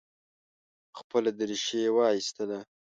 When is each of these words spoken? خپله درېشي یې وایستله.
خپله 0.99 1.29
درېشي 1.39 1.77
یې 1.83 1.89
وایستله. 1.97 2.59